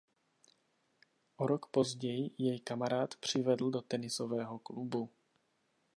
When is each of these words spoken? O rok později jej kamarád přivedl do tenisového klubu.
O 1.37 1.47
rok 1.47 1.65
později 1.71 2.35
jej 2.37 2.59
kamarád 2.59 3.15
přivedl 3.15 3.71
do 3.71 3.81
tenisového 3.81 4.59
klubu. 4.59 5.09